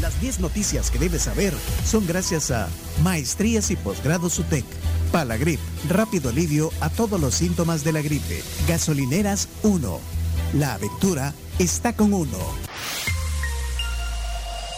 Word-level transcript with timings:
Las 0.00 0.20
10 0.20 0.40
noticias 0.40 0.90
que 0.90 0.98
debes 0.98 1.22
saber 1.22 1.54
son 1.84 2.06
gracias 2.06 2.50
a 2.50 2.68
Maestrías 3.02 3.70
y 3.70 3.76
Posgrados 3.76 4.38
UTEC, 4.38 4.64
Palagrip, 5.12 5.60
rápido 5.88 6.30
alivio 6.30 6.70
a 6.80 6.88
todos 6.88 7.20
los 7.20 7.34
síntomas 7.34 7.84
de 7.84 7.92
la 7.92 8.02
gripe. 8.02 8.42
Gasolineras 8.68 9.48
1. 9.62 10.00
La 10.54 10.74
aventura 10.74 11.32
está 11.58 11.92
con 11.94 12.12
uno. 12.12 12.38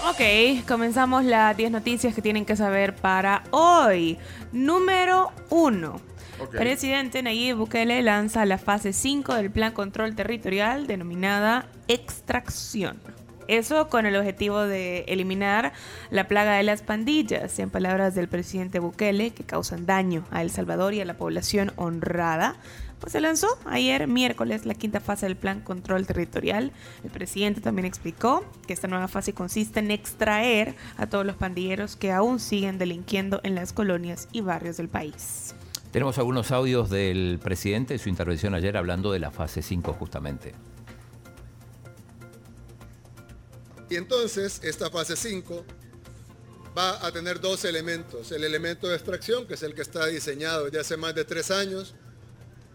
Ok, 0.09 0.67
comenzamos 0.67 1.25
las 1.25 1.57
10 1.57 1.71
noticias 1.71 2.15
que 2.15 2.23
tienen 2.23 2.45
que 2.45 2.57
saber 2.57 2.97
para 2.97 3.45
hoy. 3.51 4.19
Número 4.53 5.31
1. 5.51 6.12
Presidente 6.51 7.23
Nayib 7.23 7.57
Bukele 7.57 8.03
lanza 8.03 8.45
la 8.47 8.59
fase 8.59 8.93
5 8.93 9.35
del 9.35 9.51
Plan 9.51 9.73
Control 9.73 10.15
Territorial 10.15 10.87
denominada 10.87 11.67
Extracción. 11.89 12.99
Eso 13.49 13.89
con 13.89 14.07
el 14.07 14.17
objetivo 14.17 14.61
de 14.61 15.01
eliminar 15.09 15.73
la 16.11 16.29
plaga 16.29 16.55
de 16.55 16.63
las 16.63 16.83
pandillas, 16.83 17.59
en 17.59 17.71
palabras 17.71 18.15
del 18.15 18.29
presidente 18.29 18.79
Bukele, 18.79 19.31
que 19.31 19.45
causan 19.45 19.85
daño 19.85 20.25
a 20.31 20.43
El 20.43 20.51
Salvador 20.51 20.95
y 20.95 21.01
a 21.01 21.05
la 21.05 21.17
población 21.19 21.73
honrada. 21.77 22.57
Pues 23.01 23.13
se 23.13 23.21
lanzó 23.21 23.49
ayer 23.67 24.07
miércoles 24.07 24.65
la 24.65 24.75
quinta 24.75 25.01
fase 25.01 25.27
del 25.27 25.37
plan 25.37 25.61
control 25.61 26.07
territorial. 26.07 26.71
El 27.03 27.11
presidente 27.11 27.61
también 27.61 27.85
explicó 27.85 28.45
que 28.67 28.73
esta 28.73 28.87
nueva 28.87 29.09
fase 29.09 29.33
consiste 29.33 29.81
en 29.81 29.91
extraer 29.91 30.77
a 30.97 31.09
todos 31.09 31.27
los 31.27 31.35
pandilleros 31.35 31.97
que 31.97 32.13
aún 32.13 32.39
siguen 32.39 32.79
delinquiendo 32.79 33.41
en 33.43 33.57
las 33.57 33.73
colonias 33.73 34.29
y 34.31 34.41
barrios 34.41 34.77
del 34.77 34.89
país. 34.89 35.55
Tenemos 35.93 36.17
algunos 36.17 36.51
audios 36.51 36.89
del 36.89 37.39
presidente, 37.43 37.99
su 37.99 38.09
intervención 38.09 38.55
ayer 38.55 38.79
hablando 38.79 39.13
de 39.13 39.19
la 39.19 39.31
fase 39.31 39.61
5 39.61 39.93
justamente. 39.93 40.55
Y 43.91 43.97
entonces 43.97 44.61
esta 44.65 44.89
fase 44.89 45.17
5 45.17 45.67
va 46.77 47.07
a 47.07 47.13
tener 47.13 47.43
dos 47.43 47.67
elementos. 47.67 48.33
El 48.33 48.43
elemento 48.43 48.89
de 48.89 48.95
extracción, 48.95 49.47
que 49.47 49.53
es 49.53 49.63
el 49.63 49.75
que 49.75 49.83
está 49.83 50.07
diseñado 50.07 50.65
desde 50.65 50.81
hace 50.81 50.97
más 50.97 51.15
de 51.15 51.27
tres 51.27 51.51
años, 51.51 51.95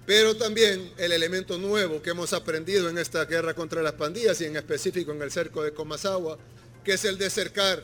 pero 0.06 0.38
también 0.38 0.94
el 0.98 1.12
elemento 1.12 1.58
nuevo 1.58 2.04
que 2.04 2.12
hemos 2.12 2.34
aprendido 2.34 2.88
en 2.88 3.00
esta 3.00 3.26
guerra 3.26 3.56
contra 3.56 3.82
las 3.82 3.94
pandillas 3.94 4.40
y 4.42 4.46
en 4.46 4.58
específico 4.58 5.12
en 5.12 5.24
el 5.24 5.32
cerco 5.32 5.64
de 5.64 5.74
Comasagua, 5.74 6.38
que 6.84 6.94
es 6.94 7.04
el 7.04 7.18
de 7.18 7.32
cercar 7.32 7.84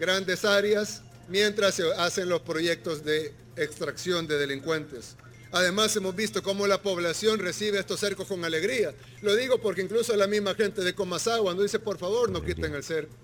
grandes 0.00 0.44
áreas 0.44 1.02
mientras 1.28 1.76
se 1.76 1.84
hacen 1.94 2.28
los 2.28 2.40
proyectos 2.40 3.04
de 3.04 3.45
extracción 3.56 4.26
de 4.26 4.38
delincuentes. 4.38 5.16
Además 5.52 5.94
hemos 5.96 6.14
visto 6.14 6.42
cómo 6.42 6.66
la 6.66 6.82
población 6.82 7.38
recibe 7.38 7.78
estos 7.78 8.00
cercos 8.00 8.26
con 8.26 8.44
alegría. 8.44 8.94
Lo 9.22 9.34
digo 9.34 9.60
porque 9.60 9.82
incluso 9.82 10.14
la 10.16 10.26
misma 10.26 10.54
gente 10.54 10.82
de 10.82 10.94
Comasagua 10.94 11.54
nos 11.54 11.62
dice, 11.62 11.78
por 11.78 11.98
favor, 11.98 12.30
no 12.30 12.44
quiten 12.44 12.74
el 12.74 12.82
cerco. 12.82 13.14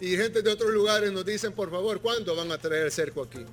Y 0.00 0.16
gente 0.16 0.42
de 0.42 0.50
otros 0.50 0.72
lugares 0.72 1.12
nos 1.12 1.24
dicen, 1.24 1.52
por 1.52 1.70
favor, 1.70 2.00
¿cuándo 2.00 2.34
van 2.34 2.50
a 2.52 2.58
traer 2.58 2.86
el 2.86 2.92
cerco 2.92 3.22
aquí? 3.22 3.44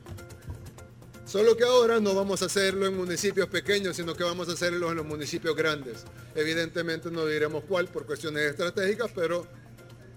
Solo 1.25 1.55
que 1.55 1.63
ahora 1.63 1.99
no 1.99 2.13
vamos 2.13 2.41
a 2.41 2.45
hacerlo 2.45 2.85
en 2.85 2.97
municipios 2.97 3.47
pequeños, 3.47 3.95
sino 3.95 4.15
que 4.15 4.23
vamos 4.23 4.49
a 4.49 4.53
hacerlo 4.53 4.91
en 4.91 4.97
los 4.97 5.05
municipios 5.05 5.55
grandes. 5.55 6.03
Evidentemente 6.35 7.09
no 7.09 7.25
diremos 7.25 7.63
cuál 7.67 7.87
por 7.87 8.05
cuestiones 8.05 8.49
estratégicas, 8.49 9.11
pero 9.15 9.47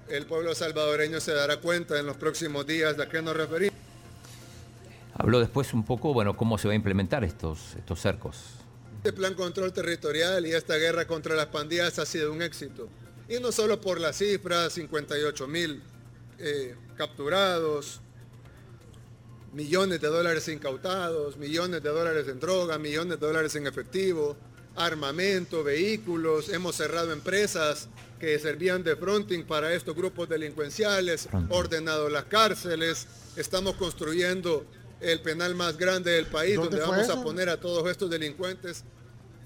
el 0.09 0.27
pueblo 0.27 0.55
salvadoreño 0.55 1.21
se 1.21 1.33
dará 1.33 1.59
cuenta 1.59 1.99
en 1.99 2.07
los 2.07 2.17
próximos 2.17 2.67
días 2.67 2.97
de 2.97 3.05
a 3.05 3.09
qué 3.09 3.23
nos 3.23 3.37
referimos. 3.37 3.84
Habló 5.17 5.41
después 5.41 5.73
un 5.73 5.85
poco, 5.85 6.13
bueno, 6.13 6.37
cómo 6.37 6.59
se 6.59 6.69
va 6.69 6.73
a 6.73 6.77
implementar 6.77 7.25
estos, 7.25 7.75
estos 7.77 8.01
cercos. 8.01 8.37
Este 8.97 9.13
plan 9.13 9.35
control 9.35 9.73
territorial 9.73 10.47
y 10.47 10.53
esta 10.53 10.77
guerra 10.77 11.07
contra 11.07 11.35
las 11.35 11.47
pandillas 11.47 11.99
ha 11.99 12.07
sido 12.07 12.33
un 12.33 12.43
éxito. 12.43 12.89
Y 13.29 13.39
no 13.41 13.53
solo 13.53 13.81
por 13.81 14.01
las 14.01 14.17
cifras, 14.17 14.73
58 14.73 15.47
mil 15.47 15.83
eh, 16.39 16.75
capturados, 16.97 18.01
millones 19.53 20.01
de 20.01 20.09
dólares 20.09 20.49
incautados, 20.49 21.37
millones 21.37 21.83
de 21.83 21.89
dólares 21.91 22.27
en 22.29 22.41
droga, 22.41 22.77
millones 22.79 23.21
de 23.21 23.27
dólares 23.27 23.55
en 23.55 23.67
efectivo, 23.67 24.37
armamento, 24.75 25.63
vehículos, 25.63 26.49
hemos 26.49 26.75
cerrado 26.75 27.13
empresas 27.13 27.89
que 28.19 28.39
servían 28.39 28.83
de 28.83 28.97
fronting 28.97 29.45
para 29.45 29.73
estos 29.73 29.95
grupos 29.95 30.29
delincuenciales, 30.29 31.29
ordenado 31.51 32.09
las 32.09 32.25
cárceles, 32.25 33.07
estamos 33.37 33.77
construyendo 33.77 34.65
el 35.05 35.21
penal 35.21 35.55
más 35.55 35.77
grande 35.77 36.13
del 36.13 36.27
país, 36.27 36.57
donde 36.57 36.81
vamos 36.81 37.09
a 37.09 37.23
poner 37.23 37.49
a 37.49 37.61
todos 37.61 37.89
estos 37.91 38.11
delincuentes 38.11 38.85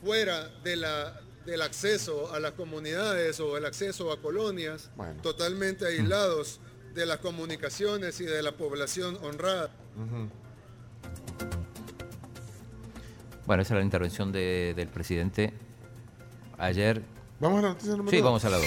fuera 0.02 0.48
de 0.62 0.76
la, 0.76 1.20
del 1.44 1.62
acceso 1.62 2.32
a 2.32 2.41
las 2.41 2.52
comunidades 2.52 3.41
o 3.41 3.56
el 3.56 3.66
acceso 3.66 4.12
a 4.12 4.20
colonias, 4.20 4.91
totalmente 5.22 5.86
aislados 5.86 6.60
de 6.94 7.06
las 7.06 7.19
comunicaciones 7.19 8.20
y 8.20 8.24
de 8.24 8.42
la 8.42 8.52
población 8.52 9.19
honrada. 9.22 9.70
Bueno, 13.46 13.62
esa 13.62 13.75
es 13.75 13.78
la 13.78 13.84
intervención 13.84 14.30
del 14.30 14.88
presidente 14.88 15.54
ayer. 16.58 17.02
¿Vamos 17.40 17.60
a 17.60 17.62
la 17.62 17.69
noticia 17.69 17.92
número 17.92 18.10
Sí, 18.10 18.20
vamos 18.20 18.44
a 18.44 18.50
la 18.50 18.58
dos. 18.58 18.66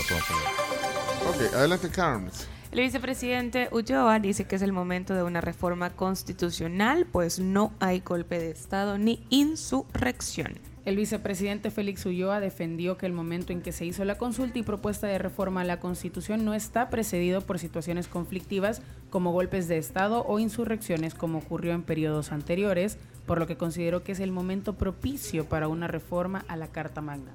Ok, 1.28 1.53
adelante, 1.53 1.90
Carms. 1.90 2.47
El 2.72 2.80
vicepresidente 2.80 3.68
Ulloa 3.74 4.20
dice 4.20 4.46
que 4.46 4.56
es 4.56 4.62
el 4.62 4.72
momento 4.72 5.14
de 5.14 5.24
una 5.24 5.42
reforma 5.42 5.90
constitucional, 5.90 7.06
pues 7.06 7.38
no 7.38 7.74
hay 7.82 8.00
golpe 8.00 8.40
de 8.40 8.50
Estado 8.50 8.98
ni 8.98 9.26
insurrección. 9.30 10.54
El 10.86 10.96
vicepresidente 10.96 11.70
Félix 11.70 12.06
Ulloa 12.06 12.40
defendió 12.40 12.98
que 12.98 13.06
el 13.06 13.12
momento 13.12 13.52
en 13.52 13.62
que 13.62 13.74
se 13.74 13.84
hizo 13.84 14.06
la 14.06 14.18
consulta 14.18 14.58
y 14.58 14.64
propuesta 14.64 15.06
de 15.06 15.18
reforma 15.18 15.62
a 15.62 15.66
la 15.66 15.82
Constitución 15.82 16.46
no 16.46 16.54
está 16.54 16.90
precedido 16.90 17.42
por 17.42 17.59
situaciones 17.59 18.08
conflictivas 18.08 18.82
como 19.09 19.34
golpes 19.34 19.68
de 19.68 19.78
Estado 19.78 20.26
o 20.26 20.40
insurrecciones 20.40 21.14
como 21.14 21.40
ocurrió 21.40 21.74
en 21.74 21.84
periodos 21.84 22.32
anteriores, 22.32 22.98
por 23.26 23.38
lo 23.38 23.48
que 23.48 23.58
consideró 23.58 24.06
que 24.06 24.14
es 24.14 24.22
el 24.22 24.32
momento 24.32 24.76
propicio 24.78 25.44
para 25.44 25.68
una 25.68 25.90
reforma 25.90 26.46
a 26.48 26.56
la 26.56 26.68
Carta 26.68 27.02
Magna. 27.02 27.32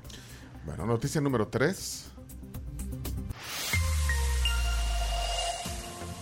Bueno, 0.65 0.87
noticia 0.87 1.21
número 1.21 1.47
3. 1.47 2.16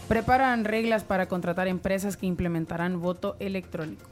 Preparan 0.08 0.64
reglas 0.64 1.02
para 1.02 1.26
contratar 1.28 1.66
empresas 1.66 2.16
que 2.16 2.26
implementarán 2.26 3.00
voto 3.00 3.36
electrónico. 3.38 4.04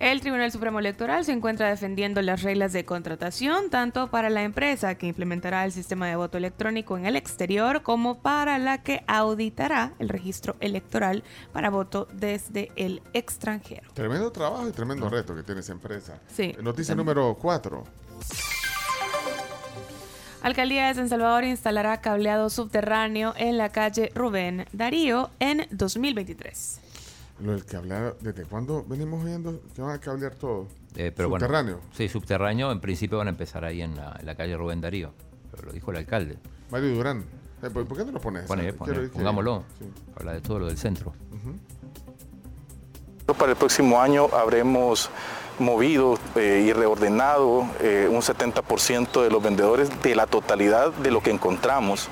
El 0.00 0.22
Tribunal 0.22 0.50
Supremo 0.50 0.78
Electoral 0.78 1.26
se 1.26 1.32
encuentra 1.32 1.68
defendiendo 1.68 2.22
las 2.22 2.42
reglas 2.42 2.72
de 2.72 2.86
contratación 2.86 3.68
tanto 3.68 4.10
para 4.10 4.30
la 4.30 4.44
empresa 4.44 4.94
que 4.94 5.06
implementará 5.06 5.62
el 5.66 5.72
sistema 5.72 6.06
de 6.06 6.16
voto 6.16 6.38
electrónico 6.38 6.96
en 6.96 7.04
el 7.04 7.16
exterior 7.16 7.82
como 7.82 8.22
para 8.22 8.58
la 8.58 8.82
que 8.82 9.04
auditará 9.06 9.92
el 9.98 10.08
registro 10.08 10.56
electoral 10.60 11.22
para 11.52 11.68
voto 11.68 12.08
desde 12.14 12.72
el 12.76 13.02
extranjero. 13.12 13.90
Tremendo 13.92 14.32
trabajo 14.32 14.66
y 14.66 14.72
tremendo 14.72 15.10
reto 15.10 15.34
que 15.34 15.42
tiene 15.42 15.60
esa 15.60 15.72
empresa. 15.72 16.18
Sí. 16.28 16.56
Noticia 16.62 16.94
número 16.94 17.36
4. 17.38 17.84
Alcaldía 20.42 20.88
de 20.88 20.94
San 20.94 21.08
Salvador 21.10 21.44
instalará 21.44 22.00
cableado 22.00 22.48
subterráneo 22.48 23.34
en 23.36 23.58
la 23.58 23.68
calle 23.68 24.10
Rubén 24.14 24.64
Darío 24.72 25.30
en 25.38 25.66
2023. 25.70 26.80
Lo 27.42 27.52
del 27.52 27.64
cableado, 27.66 28.16
¿desde 28.20 28.44
cuándo 28.44 28.84
venimos 28.86 29.22
viendo 29.22 29.60
que 29.74 29.82
van 29.82 29.92
a 29.92 29.98
cablear 29.98 30.34
todo? 30.34 30.66
Eh, 30.96 31.12
pero 31.14 31.28
¿Subterráneo? 31.28 31.76
Bueno, 31.76 31.90
sí, 31.94 32.08
subterráneo. 32.08 32.72
En 32.72 32.80
principio 32.80 33.18
van 33.18 33.26
a 33.26 33.30
empezar 33.30 33.64
ahí 33.64 33.82
en 33.82 33.96
la, 33.96 34.34
calle 34.34 34.56
Rubén 34.56 34.80
Darío. 34.80 35.12
Pero 35.50 35.64
lo 35.64 35.72
dijo 35.72 35.90
el 35.90 35.98
alcalde. 35.98 36.38
Mario 36.70 36.94
Durán. 36.94 37.24
Eh, 37.62 37.70
¿Por 37.70 37.96
qué 37.96 38.04
no 38.04 38.12
lo 38.12 38.20
pones? 38.20 38.44
Pone, 38.44 38.72
pone, 38.72 39.08
pongámoslo. 39.08 39.64
Habla 40.16 40.32
de 40.32 40.40
todo 40.40 40.58
lo 40.60 40.66
del 40.66 40.78
centro. 40.78 41.12
Para 43.34 43.52
el 43.52 43.56
próximo 43.56 44.00
año 44.00 44.28
habremos 44.32 45.10
movido 45.58 46.18
eh, 46.36 46.64
y 46.66 46.72
reordenado 46.72 47.66
eh, 47.80 48.08
un 48.10 48.20
70% 48.20 49.22
de 49.22 49.30
los 49.30 49.42
vendedores 49.42 49.90
de 50.02 50.14
la 50.14 50.26
totalidad 50.26 50.92
de 50.92 51.10
lo 51.10 51.22
que 51.22 51.30
encontramos. 51.30 52.08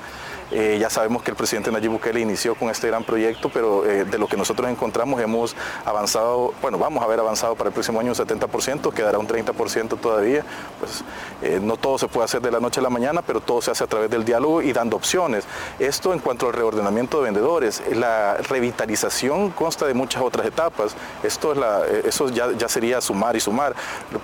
Eh, 0.50 0.78
ya 0.80 0.88
sabemos 0.88 1.22
que 1.22 1.30
el 1.30 1.36
presidente 1.36 1.70
Nayib 1.70 1.90
Bukele 1.90 2.20
inició 2.20 2.54
con 2.54 2.70
este 2.70 2.86
gran 2.86 3.04
proyecto, 3.04 3.50
pero 3.50 3.84
eh, 3.84 4.04
de 4.04 4.18
lo 4.18 4.26
que 4.26 4.36
nosotros 4.36 4.70
encontramos 4.70 5.20
hemos 5.20 5.54
avanzado, 5.84 6.54
bueno, 6.62 6.78
vamos 6.78 7.02
a 7.02 7.04
haber 7.04 7.20
avanzado 7.20 7.54
para 7.54 7.68
el 7.68 7.74
próximo 7.74 8.00
año 8.00 8.12
un 8.12 8.16
70%, 8.16 8.92
quedará 8.94 9.18
un 9.18 9.28
30% 9.28 10.00
todavía. 10.00 10.44
Pues 10.78 11.04
eh, 11.42 11.60
no 11.62 11.76
todo 11.76 11.98
se 11.98 12.08
puede 12.08 12.24
hacer 12.24 12.40
de 12.40 12.50
la 12.50 12.60
noche 12.60 12.80
a 12.80 12.82
la 12.82 12.88
mañana, 12.88 13.20
pero 13.20 13.40
todo 13.40 13.60
se 13.60 13.70
hace 13.70 13.84
a 13.84 13.86
través 13.86 14.10
del 14.10 14.24
diálogo 14.24 14.62
y 14.62 14.72
dando 14.72 14.96
opciones. 14.96 15.44
Esto 15.78 16.14
en 16.14 16.20
cuanto 16.20 16.46
al 16.46 16.54
reordenamiento 16.54 17.18
de 17.18 17.24
vendedores, 17.24 17.82
la 17.94 18.38
revitalización 18.38 19.50
consta 19.50 19.86
de 19.86 19.92
muchas 19.92 20.22
otras 20.22 20.46
etapas. 20.46 20.94
Esto 21.22 21.52
es 21.52 21.58
la, 21.58 21.82
eso 22.06 22.30
ya, 22.30 22.52
ya 22.52 22.68
sería 22.68 23.02
sumar 23.02 23.36
y 23.36 23.40
sumar. 23.40 23.74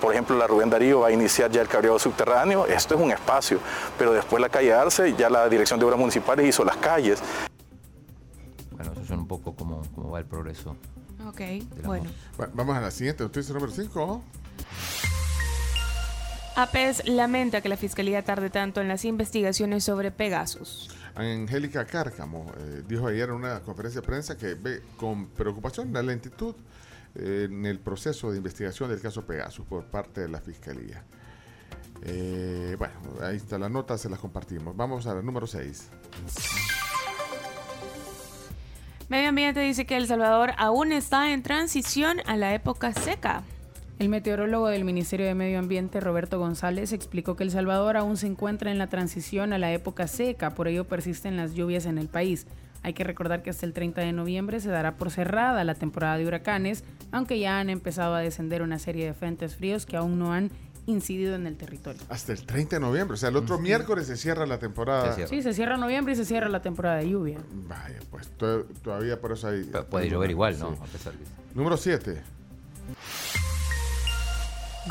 Por 0.00 0.12
ejemplo, 0.12 0.38
la 0.38 0.46
Rubén 0.46 0.70
Darío 0.70 1.00
va 1.00 1.08
a 1.08 1.12
iniciar 1.12 1.50
ya 1.50 1.60
el 1.60 1.68
cableado 1.68 1.98
subterráneo, 1.98 2.66
esto 2.66 2.94
es 2.94 3.00
un 3.00 3.10
espacio, 3.10 3.58
pero 3.98 4.12
después 4.12 4.40
la 4.40 4.48
calle 4.48 4.72
Arce, 4.72 5.14
ya 5.14 5.28
la 5.28 5.48
Dirección 5.48 5.78
de 5.78 5.84
Obras 5.84 5.98
Municipales 5.98 6.13
hizo 6.42 6.64
las 6.64 6.76
calles. 6.76 7.22
Bueno, 8.70 8.92
eso 8.92 9.02
es 9.02 9.10
un 9.10 9.26
poco 9.26 9.54
cómo, 9.54 9.82
cómo 9.94 10.10
va 10.10 10.18
el 10.18 10.26
progreso. 10.26 10.76
Ok, 11.26 11.40
bueno. 11.84 12.10
Vamos 12.52 12.76
a 12.76 12.80
la 12.80 12.90
siguiente, 12.90 13.22
noticia 13.22 13.54
número 13.54 13.72
5. 13.72 14.24
APES 16.56 17.08
lamenta 17.08 17.60
que 17.60 17.68
la 17.68 17.76
Fiscalía 17.76 18.22
tarde 18.22 18.48
tanto 18.48 18.80
en 18.80 18.86
las 18.86 19.04
investigaciones 19.04 19.82
sobre 19.82 20.12
Pegasus. 20.12 20.88
Angélica 21.16 21.84
Cárcamo 21.84 22.52
eh, 22.58 22.82
dijo 22.86 23.08
ayer 23.08 23.28
en 23.28 23.36
una 23.36 23.60
conferencia 23.60 24.00
de 24.00 24.06
prensa 24.06 24.36
que 24.36 24.54
ve 24.54 24.82
con 24.96 25.28
preocupación 25.28 25.92
la 25.92 26.02
lentitud 26.02 26.54
eh, 27.14 27.46
en 27.48 27.66
el 27.66 27.78
proceso 27.80 28.30
de 28.30 28.36
investigación 28.38 28.90
del 28.90 29.00
caso 29.00 29.24
Pegasus 29.24 29.64
por 29.66 29.84
parte 29.86 30.20
de 30.20 30.28
la 30.28 30.40
Fiscalía. 30.40 31.04
Eh, 32.04 32.76
bueno, 32.78 32.94
ahí 33.22 33.36
está 33.36 33.58
la 33.58 33.68
nota, 33.68 33.96
se 33.96 34.08
las 34.08 34.18
compartimos. 34.18 34.76
Vamos 34.76 35.06
a 35.06 35.14
la 35.14 35.22
número 35.22 35.46
6. 35.46 35.90
Medio 39.08 39.28
Ambiente 39.28 39.60
dice 39.60 39.86
que 39.86 39.96
El 39.96 40.06
Salvador 40.06 40.52
aún 40.56 40.92
está 40.92 41.32
en 41.32 41.42
transición 41.42 42.18
a 42.26 42.36
la 42.36 42.54
época 42.54 42.92
seca. 42.92 43.42
El 43.98 44.08
meteorólogo 44.08 44.68
del 44.68 44.84
Ministerio 44.84 45.26
de 45.26 45.34
Medio 45.34 45.58
Ambiente, 45.58 46.00
Roberto 46.00 46.38
González, 46.38 46.92
explicó 46.92 47.36
que 47.36 47.44
El 47.44 47.50
Salvador 47.50 47.96
aún 47.96 48.16
se 48.16 48.26
encuentra 48.26 48.72
en 48.72 48.78
la 48.78 48.88
transición 48.88 49.52
a 49.52 49.58
la 49.58 49.72
época 49.72 50.08
seca, 50.08 50.54
por 50.54 50.68
ello 50.68 50.84
persisten 50.84 51.36
las 51.36 51.54
lluvias 51.54 51.86
en 51.86 51.98
el 51.98 52.08
país. 52.08 52.46
Hay 52.82 52.92
que 52.92 53.04
recordar 53.04 53.42
que 53.42 53.50
hasta 53.50 53.66
el 53.66 53.72
30 53.72 54.00
de 54.00 54.12
noviembre 54.12 54.58
se 54.60 54.68
dará 54.68 54.96
por 54.96 55.10
cerrada 55.10 55.64
la 55.64 55.74
temporada 55.74 56.18
de 56.18 56.26
huracanes, 56.26 56.82
aunque 57.12 57.38
ya 57.38 57.60
han 57.60 57.70
empezado 57.70 58.14
a 58.14 58.20
descender 58.20 58.62
una 58.62 58.78
serie 58.78 59.06
de 59.06 59.14
frentes 59.14 59.54
fríos 59.54 59.86
que 59.86 59.96
aún 59.96 60.18
no 60.18 60.32
han 60.32 60.50
incidido 60.86 61.34
en 61.34 61.46
el 61.46 61.56
territorio. 61.56 62.00
Hasta 62.08 62.32
el 62.32 62.44
30 62.44 62.76
de 62.76 62.80
noviembre, 62.80 63.14
o 63.14 63.16
sea, 63.16 63.28
el 63.30 63.36
otro 63.36 63.58
miércoles 63.58 64.06
se 64.06 64.16
cierra 64.16 64.46
la 64.46 64.58
temporada. 64.58 65.08
Se 65.10 65.14
cierra. 65.14 65.28
Sí, 65.30 65.42
se 65.42 65.54
cierra 65.54 65.76
noviembre 65.76 66.12
y 66.12 66.16
se 66.16 66.24
cierra 66.24 66.48
la 66.48 66.60
temporada 66.62 66.96
de 66.96 67.08
lluvia. 67.10 67.38
Vaya, 67.68 67.98
pues 68.10 68.28
to- 68.36 68.64
todavía 68.82 69.20
por 69.20 69.32
eso 69.32 69.48
hay... 69.48 69.62
Pu- 69.62 69.84
Puede 69.86 70.10
llover 70.10 70.30
igual, 70.30 70.58
¿no? 70.58 70.70
Sí. 70.74 70.78
A 70.82 70.86
pesar 70.86 71.12
de- 71.14 71.24
Número 71.54 71.76
7. 71.76 72.22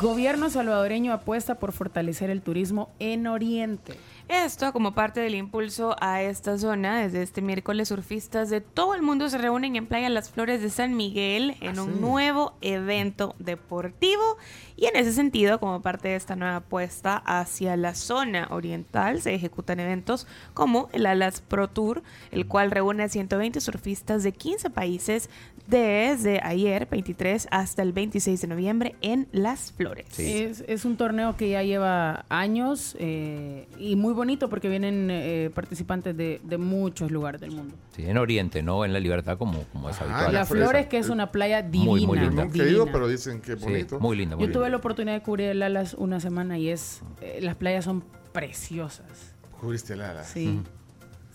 Gobierno 0.00 0.50
salvadoreño 0.50 1.12
apuesta 1.12 1.54
por 1.56 1.70
fortalecer 1.72 2.28
el 2.28 2.42
turismo 2.42 2.90
en 2.98 3.28
Oriente. 3.28 3.94
Esto 4.26 4.72
como 4.72 4.94
parte 4.94 5.20
del 5.20 5.34
impulso 5.34 5.96
a 6.00 6.22
esta 6.22 6.56
zona. 6.56 6.98
Desde 7.02 7.22
este 7.22 7.42
miércoles 7.42 7.88
surfistas 7.88 8.48
de 8.48 8.62
todo 8.62 8.94
el 8.94 9.02
mundo 9.02 9.28
se 9.28 9.36
reúnen 9.36 9.76
en 9.76 9.86
Playa 9.86 10.08
Las 10.08 10.30
Flores 10.30 10.62
de 10.62 10.70
San 10.70 10.96
Miguel 10.96 11.56
en 11.60 11.78
un 11.78 12.00
nuevo 12.00 12.54
evento 12.62 13.34
deportivo. 13.38 14.38
Y 14.76 14.86
en 14.86 14.96
ese 14.96 15.12
sentido, 15.12 15.60
como 15.60 15.82
parte 15.82 16.08
de 16.08 16.16
esta 16.16 16.36
nueva 16.36 16.56
apuesta 16.56 17.18
hacia 17.18 17.76
la 17.76 17.94
zona 17.94 18.48
oriental, 18.50 19.20
se 19.20 19.34
ejecutan 19.34 19.78
eventos 19.78 20.26
como 20.54 20.88
el 20.92 21.04
Alas 21.04 21.42
Pro 21.42 21.68
Tour, 21.68 22.02
el 22.30 22.46
cual 22.46 22.70
reúne 22.70 23.02
a 23.02 23.08
120 23.10 23.60
surfistas 23.60 24.22
de 24.22 24.32
15 24.32 24.70
países 24.70 25.28
desde 25.66 26.40
ayer, 26.42 26.86
23, 26.90 27.48
hasta 27.50 27.82
el 27.82 27.92
26 27.92 28.40
de 28.42 28.46
noviembre 28.46 28.96
en 29.00 29.28
Las 29.32 29.72
Flores. 29.72 30.06
Sí. 30.10 30.30
Es, 30.42 30.62
es 30.68 30.84
un 30.84 30.96
torneo 30.96 31.36
que 31.36 31.48
ya 31.50 31.62
lleva 31.62 32.26
años 32.28 32.96
eh, 32.98 33.66
y 33.78 33.96
muy 33.96 34.12
bonito 34.12 34.48
porque 34.50 34.68
vienen 34.68 35.08
eh, 35.10 35.50
participantes 35.54 36.16
de, 36.16 36.40
de 36.44 36.58
muchos 36.58 37.10
lugares 37.10 37.40
del 37.40 37.52
mundo. 37.52 37.74
Sí, 37.96 38.04
en 38.04 38.18
Oriente, 38.18 38.62
no 38.62 38.84
en 38.84 38.92
la 38.92 39.00
libertad 39.00 39.38
como, 39.38 39.62
como 39.72 39.88
es 39.88 39.96
Ah, 40.00 40.04
habitual. 40.04 40.24
la 40.32 40.38
Las. 40.40 40.48
Flores, 40.48 40.86
que 40.86 40.98
es 40.98 41.08
una 41.08 41.32
playa 41.32 41.62
divina. 41.62 41.90
Muy, 41.90 42.06
muy 42.06 42.18
linda. 42.18 42.44
nunca 42.44 42.58
he 42.62 42.68
ido, 42.68 42.80
divina. 42.80 42.92
pero 42.92 43.08
dicen 43.08 43.40
que 43.40 43.56
Sí, 43.56 43.64
bonito. 43.64 44.00
muy 44.00 44.16
linda, 44.16 44.36
muy 44.36 44.46
Yo 44.46 44.52
tuve 44.52 44.64
linda. 44.64 44.70
la 44.70 44.76
oportunidad 44.76 45.14
de 45.14 45.22
cubrir 45.22 45.48
el 45.48 45.62
Alas 45.62 45.94
una 45.94 46.20
semana 46.20 46.58
y 46.58 46.68
es 46.68 47.00
eh, 47.20 47.38
las 47.40 47.56
playas 47.56 47.84
son 47.86 48.04
preciosas. 48.32 49.34
Cubriste 49.60 49.96
la 49.96 50.10
ala. 50.10 50.24
Sí. 50.24 50.60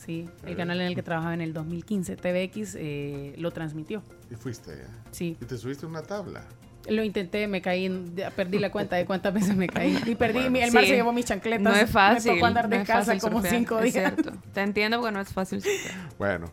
Sí, 0.09 0.27
el 0.43 0.55
canal 0.57 0.81
en 0.81 0.87
el 0.87 0.95
que 0.95 1.03
trabajaba 1.03 1.35
en 1.35 1.41
el 1.41 1.53
2015, 1.53 2.15
TVX, 2.15 2.75
eh, 2.79 3.35
lo 3.37 3.51
transmitió. 3.51 4.01
Y 4.31 4.35
fuiste 4.35 4.71
allá. 4.71 4.87
Sí, 5.11 5.37
Y 5.39 5.45
te 5.45 5.55
subiste 5.55 5.85
a 5.85 5.89
una 5.89 6.01
tabla. 6.01 6.41
lo 6.87 7.03
intenté, 7.03 7.47
me 7.47 7.61
caí, 7.61 7.87
perdí 8.35 8.57
la 8.57 8.71
cuenta 8.71 8.95
de 8.95 9.05
cuántas 9.05 9.31
veces 9.35 9.55
me 9.55 9.67
caí. 9.67 9.99
Y 10.07 10.15
perdí, 10.15 10.49
mi- 10.49 10.61
el 10.61 10.69
Sí. 10.71 10.75
mar 10.75 10.83
se 10.85 10.95
llevó 10.95 11.13
mis 11.13 11.25
chancletas. 11.25 11.61
No 11.61 11.75
es 11.75 11.91
fácil. 11.91 12.31
Me 12.31 12.37
tocó 12.39 12.47
andar 12.47 12.67
no 12.67 12.75
descalza 12.75 13.05
fácil 13.11 13.21
como 13.21 13.35
surfear, 13.41 13.55
cinco 13.55 13.77
es 13.81 13.93
días. 13.93 14.13
cierto. 14.15 14.31
Te 14.51 14.61
entiendo 14.61 14.97
porque 14.97 15.11
no 15.13 15.21
es 15.21 15.31
fácil. 15.31 15.61
surfear. 15.61 16.09
Bueno. 16.17 16.51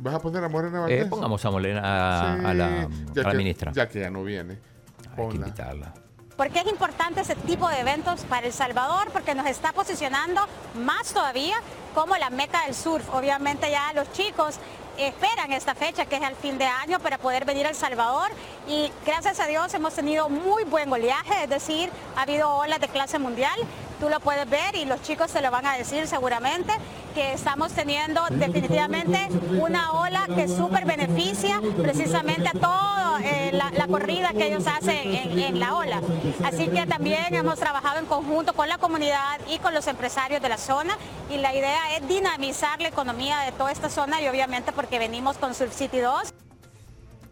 ¿Vas 0.00 0.14
a 0.16 0.18
poner 0.18 0.42
a 0.42 0.48
Morena 0.48 0.80
Valdés? 0.80 1.06
Eh, 1.06 1.08
pongamos 1.08 1.44
a 1.44 1.50
Molena 1.52 1.80
a, 1.84 2.36
Sí, 2.40 2.44
a 2.46 2.54
la, 2.54 2.88
ya 3.14 3.22
a 3.22 3.24
la 3.26 3.30
que- 3.30 3.36
ministra. 3.38 3.70
Ya 3.72 3.88
que 3.88 4.00
ya 4.00 4.10
no 4.10 4.24
viene. 4.24 4.54
Hay 4.54 5.10
que 5.10 5.14
Ponla. 5.14 5.36
invitarla. 5.46 5.94
¿Por 6.36 6.50
qué 6.50 6.60
es 6.60 6.66
importante 6.66 7.20
ese 7.20 7.36
tipo 7.36 7.68
de 7.68 7.78
eventos 7.78 8.22
para 8.22 8.46
El 8.46 8.52
Salvador? 8.52 9.08
Porque 9.12 9.36
nos 9.36 9.46
está 9.46 9.72
posicionando 9.72 10.40
más 10.74 11.12
todavía 11.12 11.54
como 11.94 12.16
la 12.16 12.28
meca 12.28 12.64
del 12.64 12.74
surf. 12.74 13.08
Obviamente 13.14 13.70
ya 13.70 13.92
los 13.92 14.10
chicos 14.12 14.56
esperan 14.98 15.52
esta 15.52 15.76
fecha 15.76 16.06
que 16.06 16.16
es 16.16 16.22
el 16.22 16.34
fin 16.34 16.58
de 16.58 16.64
año 16.64 16.98
para 16.98 17.18
poder 17.18 17.44
venir 17.44 17.66
a 17.66 17.68
El 17.70 17.76
Salvador 17.76 18.30
y 18.66 18.90
gracias 19.06 19.38
a 19.38 19.46
Dios 19.46 19.72
hemos 19.74 19.94
tenido 19.94 20.28
muy 20.28 20.64
buen 20.64 20.92
oleaje, 20.92 21.44
es 21.44 21.50
decir, 21.50 21.90
ha 22.16 22.22
habido 22.22 22.50
olas 22.52 22.80
de 22.80 22.88
clase 22.88 23.20
mundial. 23.20 23.58
Tú 24.00 24.08
lo 24.08 24.20
puedes 24.20 24.48
ver 24.48 24.74
y 24.76 24.84
los 24.84 25.00
chicos 25.02 25.30
te 25.32 25.40
lo 25.40 25.50
van 25.50 25.66
a 25.66 25.76
decir 25.76 26.06
seguramente 26.06 26.72
que 27.14 27.32
estamos 27.32 27.72
teniendo 27.72 28.22
definitivamente 28.30 29.28
una 29.60 29.92
ola 29.92 30.26
que 30.34 30.48
súper 30.48 30.84
beneficia 30.84 31.60
precisamente 31.80 32.48
a 32.48 32.52
toda 32.52 33.20
la, 33.52 33.70
la 33.70 33.86
corrida 33.86 34.32
que 34.32 34.48
ellos 34.48 34.66
hacen 34.66 35.14
en, 35.14 35.38
en 35.38 35.60
la 35.60 35.76
ola. 35.76 36.00
Así 36.44 36.66
que 36.68 36.86
también 36.86 37.34
hemos 37.34 37.58
trabajado 37.58 38.00
en 38.00 38.06
conjunto 38.06 38.52
con 38.52 38.68
la 38.68 38.78
comunidad 38.78 39.38
y 39.48 39.58
con 39.58 39.72
los 39.74 39.86
empresarios 39.86 40.42
de 40.42 40.48
la 40.48 40.58
zona 40.58 40.96
y 41.30 41.36
la 41.38 41.54
idea 41.54 41.96
es 41.96 42.06
dinamizar 42.08 42.80
la 42.80 42.88
economía 42.88 43.40
de 43.40 43.52
toda 43.52 43.70
esta 43.70 43.88
zona 43.88 44.20
y 44.20 44.28
obviamente 44.28 44.72
porque 44.72 44.98
venimos 44.98 45.36
con 45.38 45.54
Surf 45.54 45.72
City 45.72 45.98
2. 46.00 46.34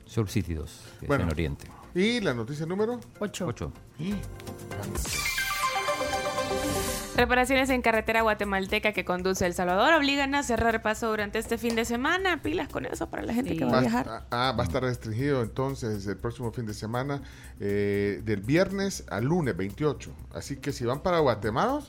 Sur 0.06 0.30
City 0.30 0.54
2, 0.54 0.80
que 1.00 1.06
Bueno. 1.06 1.24
es 1.24 1.26
en 1.28 1.32
Oriente. 1.32 1.66
¿Y 1.94 2.20
la 2.20 2.34
noticia 2.34 2.64
número? 2.66 3.00
Ocho. 3.18 3.46
8. 3.46 3.72
Reparaciones 7.16 7.68
en 7.68 7.82
carretera 7.82 8.22
guatemalteca 8.22 8.92
que 8.92 9.04
conduce 9.04 9.44
a 9.44 9.46
El 9.46 9.52
Salvador 9.54 9.92
obligan 9.94 10.34
a 10.34 10.42
cerrar 10.42 10.80
paso 10.80 11.10
durante 11.10 11.38
este 11.38 11.58
fin 11.58 11.76
de 11.76 11.84
semana. 11.84 12.40
Pilas 12.42 12.68
con 12.68 12.86
eso 12.86 13.10
para 13.10 13.22
la 13.22 13.34
gente 13.34 13.50
Sí. 13.50 13.58
que 13.58 13.64
va 13.66 13.72
Va 13.72 13.78
a 13.78 13.80
viajar. 13.82 14.06
ah, 14.30 14.54
va 14.56 14.64
a 14.64 14.66
estar 14.66 14.82
restringido 14.82 15.42
entonces 15.42 16.06
el 16.06 16.16
próximo 16.16 16.52
fin 16.52 16.64
de 16.64 16.72
semana, 16.72 17.20
eh, 17.60 18.22
del 18.24 18.40
viernes 18.40 19.04
al 19.10 19.24
lunes 19.26 19.54
28. 19.56 20.10
Así 20.34 20.56
que 20.56 20.72
si 20.72 20.86
van 20.86 21.00
para 21.00 21.18
Guatemala, 21.18 21.80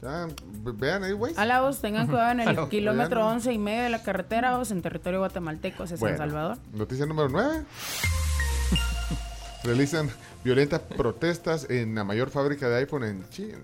vean 0.00 1.04
ahí, 1.04 1.12
güey. 1.12 1.34
A 1.36 1.44
la 1.44 1.60
voz, 1.60 1.82
tengan 1.82 2.06
cuidado 2.06 2.30
en 2.32 2.40
el 2.40 2.68
kilómetro. 2.70 3.26
11 3.26 3.52
y 3.52 3.58
medio 3.58 3.82
de 3.82 3.90
la 3.90 4.02
carretera, 4.02 4.56
vos, 4.56 4.70
en 4.70 4.80
territorio 4.80 5.18
guatemalteco, 5.18 5.82
hacia 5.82 5.98
Bueno, 5.98 6.16
San 6.16 6.28
Salvador. 6.30 6.56
Noticia 6.72 7.04
número 7.04 7.28
9. 7.28 7.62
Realizan 9.64 10.08
violentas 10.42 10.80
protestas 10.80 11.68
en 11.70 11.94
la 11.94 12.02
mayor 12.04 12.30
fábrica 12.30 12.68
de 12.70 12.78
iPhone 12.78 13.04
en 13.04 13.28
China. 13.28 13.58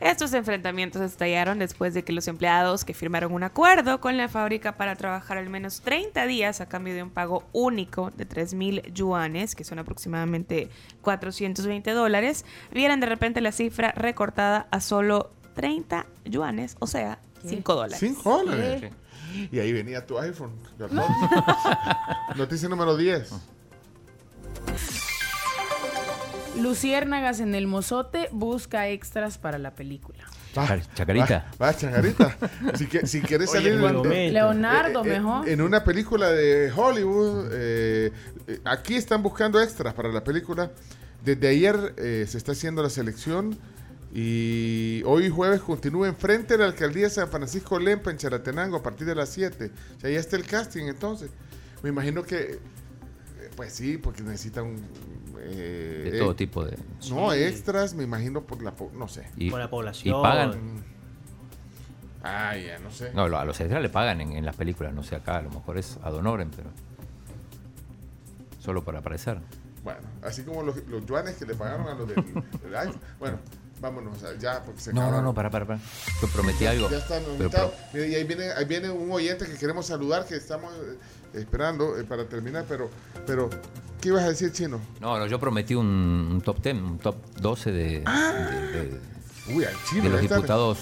Estos 0.00 0.32
enfrentamientos 0.32 1.02
estallaron 1.02 1.58
después 1.58 1.92
de 1.92 2.04
que 2.04 2.12
los 2.12 2.28
empleados 2.28 2.84
que 2.84 2.94
firmaron 2.94 3.32
un 3.32 3.42
acuerdo 3.42 4.00
con 4.00 4.16
la 4.16 4.28
fábrica 4.28 4.76
para 4.76 4.94
trabajar 4.94 5.38
al 5.38 5.50
menos 5.50 5.80
30 5.80 6.26
días 6.26 6.60
a 6.60 6.68
cambio 6.68 6.94
de 6.94 7.02
un 7.02 7.10
pago 7.10 7.44
único 7.52 8.12
de 8.16 8.24
3 8.24 8.54
mil 8.54 8.82
yuanes, 8.94 9.56
que 9.56 9.64
son 9.64 9.80
aproximadamente 9.80 10.70
420 11.02 11.90
dólares, 11.90 12.44
vieran 12.72 13.00
de 13.00 13.06
repente 13.06 13.40
la 13.40 13.50
cifra 13.50 13.90
recortada 13.92 14.68
a 14.70 14.80
solo 14.80 15.32
30 15.54 16.06
yuanes, 16.24 16.76
o 16.78 16.86
sea, 16.86 17.18
5 17.44 17.74
dólares. 17.74 17.98
5 17.98 18.38
dólares. 18.38 18.92
Y 19.50 19.58
ahí 19.58 19.72
venía 19.72 20.06
tu 20.06 20.18
iPhone. 20.18 20.52
¿verdad? 20.78 21.04
Noticia 22.36 22.68
número 22.68 22.96
10. 22.96 23.32
Luciérnagas 26.62 27.40
en 27.40 27.54
el 27.54 27.66
Mozote 27.66 28.28
busca 28.32 28.88
extras 28.88 29.38
para 29.38 29.58
la 29.58 29.74
película. 29.74 30.24
Chacar- 30.54 30.82
Chacarita. 30.94 31.46
Va, 31.60 31.66
va, 31.66 31.76
Chacarita. 31.76 32.36
Si, 32.74 32.86
que- 32.86 33.06
si 33.06 33.20
quieres 33.20 33.50
Oye, 33.54 33.58
salir 33.58 33.72
en-. 33.74 34.32
Leonardo, 34.34 35.04
eh, 35.04 35.08
eh, 35.08 35.18
mejor. 35.20 35.48
en 35.48 35.60
una 35.60 35.84
película 35.84 36.30
de 36.32 36.72
Hollywood, 36.74 37.48
eh, 37.52 38.12
aquí 38.64 38.94
están 38.96 39.22
buscando 39.22 39.60
extras 39.60 39.94
para 39.94 40.08
la 40.10 40.24
película. 40.24 40.70
Desde 41.24 41.48
ayer 41.48 41.94
eh, 41.96 42.26
se 42.28 42.38
está 42.38 42.52
haciendo 42.52 42.82
la 42.82 42.90
selección 42.90 43.58
y 44.14 45.02
hoy 45.04 45.28
jueves 45.28 45.60
continúa 45.60 46.08
enfrente 46.08 46.54
de 46.54 46.60
la 46.60 46.66
alcaldía 46.66 47.04
de 47.04 47.10
San 47.10 47.28
Francisco 47.28 47.78
Lempa 47.78 48.10
en 48.10 48.16
Charatenango 48.16 48.76
a 48.78 48.82
partir 48.82 49.06
de 49.06 49.14
las 49.14 49.28
7. 49.28 49.70
O 49.96 50.00
sea, 50.00 50.10
ya 50.10 50.18
está 50.18 50.36
el 50.36 50.44
casting 50.46 50.84
entonces. 50.84 51.30
Me 51.82 51.90
imagino 51.90 52.22
que, 52.22 52.58
pues 53.56 53.72
sí, 53.72 53.98
porque 53.98 54.22
necesitan... 54.22 54.76
eh, 55.38 56.10
De 56.12 56.18
todo 56.18 56.32
eh, 56.32 56.34
tipo 56.34 56.64
de... 56.64 56.76
No, 57.10 57.32
extras, 57.32 57.94
me 57.94 58.04
imagino 58.04 58.42
por 58.42 58.62
la... 58.62 58.74
po- 58.74 58.90
No 58.94 59.08
sé. 59.08 59.28
Y, 59.36 59.50
Por 59.50 59.58
la 59.60 59.66
y 59.66 59.68
población. 59.68 60.22
pagan... 60.22 60.84
Ah, 62.22 62.56
ya, 62.56 62.78
no 62.80 62.90
sé. 62.90 63.12
No, 63.14 63.22
a 63.24 63.44
los 63.44 63.60
extras 63.60 63.80
le 63.80 63.88
pagan 63.88 64.20
en, 64.20 64.32
en 64.32 64.44
las 64.44 64.56
películas, 64.56 64.92
no 64.92 65.02
sé 65.02 65.14
acá, 65.16 65.36
a 65.38 65.42
lo 65.42 65.50
mejor 65.50 65.78
es 65.78 65.98
ad 66.02 66.14
honorem, 66.14 66.50
pero... 66.50 66.70
Solo 68.60 68.84
para 68.84 68.98
aparecer. 68.98 69.38
Bueno, 69.84 70.00
así 70.22 70.42
como 70.42 70.62
los, 70.62 70.84
los 70.88 71.06
yuanes 71.06 71.36
que 71.36 71.46
le 71.46 71.54
pagaron 71.54 71.88
a 71.88 71.94
los 71.94 72.08
del. 72.08 72.22
Bueno, 73.18 73.38
vámonos, 73.80 74.18
ya, 74.40 74.62
porque 74.64 74.80
se 74.80 74.90
No, 74.92 75.00
no, 75.00 75.06
acabaron. 75.06 75.24
no, 75.26 75.34
para, 75.34 75.50
para, 75.50 75.66
para. 75.66 75.80
Yo 76.20 76.28
prometí 76.28 76.66
algo. 76.66 76.88
Ya 76.90 76.98
están 76.98 77.22
pero- 77.22 77.34
invitados. 77.36 77.72
Y 77.94 77.98
ahí 78.14 78.24
viene, 78.24 78.50
ahí 78.52 78.64
viene 78.64 78.90
un 78.90 79.10
oyente 79.12 79.46
que 79.46 79.54
queremos 79.54 79.86
saludar, 79.86 80.26
que 80.26 80.36
estamos 80.36 80.72
eh, 80.74 81.38
esperando 81.40 81.98
eh, 81.98 82.04
para 82.04 82.24
terminar, 82.28 82.64
pero, 82.68 82.90
pero, 83.26 83.48
¿qué 84.00 84.08
ibas 84.08 84.24
a 84.24 84.28
decir, 84.28 84.52
Chino? 84.52 84.80
No, 85.00 85.18
no, 85.18 85.26
yo 85.26 85.38
prometí 85.38 85.74
un, 85.74 85.86
un 85.86 86.40
top 86.40 86.62
10, 86.62 86.74
un 86.76 86.98
top 86.98 87.16
12 87.40 87.72
de, 87.72 87.82
de- 87.82 88.02
de- 88.02 89.00
Uy, 89.54 89.64
al 89.64 89.74
Chino. 89.88 90.02
de 90.04 90.08
los 90.10 90.20
diputados 90.20 90.78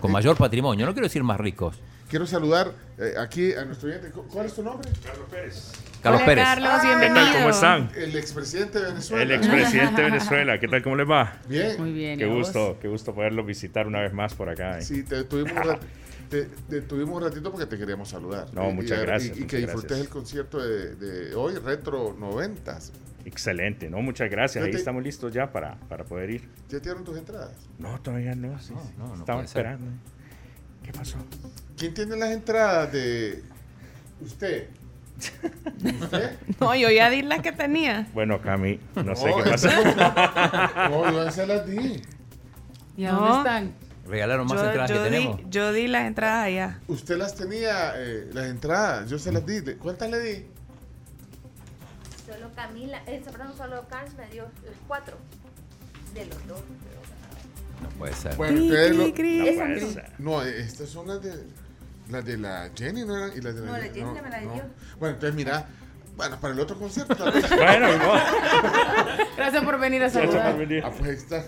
con 0.00 0.10
mayor 0.12 0.36
patrimonio. 0.36 0.86
No 0.86 0.92
quiero 0.92 1.06
decir 1.06 1.22
más 1.22 1.38
ricos. 1.38 1.76
Quiero 2.08 2.24
saludar 2.26 2.72
eh, 2.98 3.14
aquí 3.18 3.52
a 3.52 3.64
nuestro 3.64 3.88
oyente. 3.88 4.10
¿Cu- 4.10 4.26
¿Cuál 4.28 4.46
es 4.46 4.54
tu 4.54 4.62
nombre? 4.62 4.88
Carlos 5.04 5.26
Pérez. 5.28 5.72
Carlos 6.02 6.20
Hola, 6.22 6.26
Pérez. 6.26 6.44
Carlos, 6.44 6.68
Ah, 6.72 6.80
bienvenido. 6.84 7.14
¿Qué 7.26 7.30
tal? 7.32 7.36
¿Cómo 7.38 7.50
están? 7.50 7.90
El 7.96 8.16
expresidente 8.16 8.78
de 8.78 8.84
Venezuela. 8.86 9.22
El 9.24 9.32
expresidente 9.32 10.02
de 10.02 10.10
Venezuela. 10.10 10.60
¿Qué 10.60 10.68
tal? 10.68 10.82
¿Cómo 10.82 10.96
les 10.96 11.10
va? 11.10 11.36
Bien. 11.48 11.74
Muy 11.78 11.92
bien. 11.92 12.14
¿y 12.14 12.18
Qué 12.18 12.26
vos? 12.26 12.38
gusto, 12.46 12.78
qué 12.80 12.86
gusto 12.88 13.12
poderlo 13.14 13.44
visitar 13.44 13.88
una 13.88 14.00
vez 14.02 14.12
más 14.12 14.34
por 14.34 14.48
acá. 14.48 14.78
eh. 14.78 14.82
Sí, 14.82 15.02
te 15.02 15.24
tuvimos, 15.24 15.52
te, 16.30 16.44
te 16.44 16.80
tuvimos 16.82 17.16
un 17.16 17.22
ratito 17.24 17.50
porque 17.50 17.66
te 17.66 17.76
queríamos 17.76 18.08
saludar. 18.08 18.46
No, 18.54 18.70
Y- 18.70 18.74
muchas 18.74 18.98
y- 18.98 19.02
gracias, 19.02 19.36
Y, 19.38 19.42
y 19.42 19.46
que 19.46 19.56
disfrutes 19.56 19.88
gracias. 19.88 20.00
el 20.06 20.08
concierto 20.08 20.58
de, 20.64 20.94
de 20.94 21.34
hoy, 21.34 21.54
Retro 21.56 22.14
90. 22.16 22.78
Excelente, 23.24 23.90
¿no? 23.90 24.00
Muchas 24.00 24.30
gracias. 24.30 24.64
Ahí 24.64 24.70
estamos 24.70 25.02
listos 25.02 25.32
ya 25.32 25.50
para, 25.50 25.74
para 25.88 26.04
poder 26.04 26.30
ir. 26.30 26.48
¿Ya 26.68 26.78
te 26.78 26.84
dieron 26.84 27.02
tus 27.02 27.18
entradas? 27.18 27.50
No, 27.78 28.00
todavía 28.00 28.36
no. 28.36 28.56
sí, 28.60 28.72
sí. 28.80 28.92
no, 28.96 29.16
no 29.16 29.24
puede 29.24 29.38
ser. 29.38 29.46
esperando. 29.66 29.90
¿Qué 30.84 30.92
pasó? 30.92 31.18
¿Quién 31.76 31.94
tiene 31.94 32.16
las 32.16 32.30
entradas 32.30 32.92
de 32.92 33.42
usted? 34.20 34.68
¿Usted? 35.82 36.36
No, 36.60 36.74
yo 36.74 36.90
ya 36.90 37.08
di 37.10 37.22
la 37.22 37.40
que 37.42 37.52
tenía. 37.52 38.06
Bueno, 38.12 38.40
Cami, 38.40 38.78
no 38.96 39.14
sé 39.16 39.32
qué 39.44 39.50
pasó. 39.50 39.68
No, 40.90 41.10
yo 41.12 41.30
se 41.30 41.46
las 41.46 41.66
di. 41.66 42.02
¿Y 42.96 43.04
a 43.04 43.12
No. 43.12 43.20
dónde 43.20 43.38
están? 43.38 43.74
Regalaron 44.06 44.46
más 44.46 44.58
Yo, 44.60 44.66
entradas 44.66 44.90
yo 44.90 44.96
que 45.02 45.10
di, 45.10 45.16
tenemos. 45.16 45.40
yo 45.50 45.72
di 45.72 45.88
las 45.88 46.06
entradas 46.06 46.44
allá. 46.46 46.80
Usted 46.86 47.16
las 47.16 47.34
tenía, 47.34 47.92
eh, 47.96 48.30
las 48.32 48.46
entradas, 48.46 49.10
yo 49.10 49.18
se 49.18 49.32
las 49.32 49.44
di. 49.44 49.60
¿De- 49.60 49.76
¿Cuántas 49.76 50.10
le 50.10 50.18
di? 50.20 50.46
Solo 52.26 52.50
Camila, 52.54 53.02
eh, 53.06 53.20
perdón, 53.24 53.52
solo 53.56 53.84
Carlos 53.88 54.14
me 54.16 54.28
dio 54.28 54.44
las 54.64 54.74
cuatro 54.86 55.16
de 56.14 56.26
los 56.26 56.46
dos. 56.46 56.60
No 57.82 57.88
puede 57.98 58.14
ser. 58.14 58.36
Bueno, 58.36 58.62
ustedes 58.62 58.96
lo- 58.96 59.08
No 59.08 59.14
puede 59.14 59.80
ser. 59.92 60.12
No, 60.18 60.42
estas 60.42 60.88
son 60.88 61.08
las 61.08 61.22
de 61.22 61.32
las 62.08 62.24
de 62.24 62.36
la 62.38 62.70
Jenny, 62.76 63.04
¿no 63.04 63.16
eran? 63.16 63.30
Y 63.36 63.40
las 63.40 63.54
de 63.54 63.60
la 63.62 63.66
No, 63.66 63.72
la 63.78 63.84
Jenny 63.84 64.00
no 64.02 64.22
me 64.22 64.30
la 64.30 64.38
dio. 64.40 64.50
Bueno, 64.98 65.14
entonces 65.14 65.34
mira, 65.34 65.66
bueno, 66.16 66.38
para 66.40 66.54
el 66.54 66.60
otro 66.60 66.78
concierto. 66.78 67.16
Bueno, 67.56 67.88
no. 67.98 68.12
Gracias 69.36 69.64
por 69.64 69.78
venir 69.78 70.02
a 70.02 70.08
Gracias 70.08 70.24
por 70.24 70.32
saludar. 70.34 70.58
venir. 70.58 70.82
Ah, 70.84 70.90
pues 70.96 71.10
está. 71.10 71.44